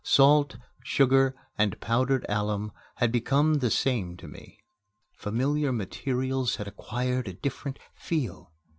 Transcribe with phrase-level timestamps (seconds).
[0.03, 4.57] Salt, sugar, and powdered alum had become the same to me.
[5.13, 8.51] Familiar materials had acquired a different "feel."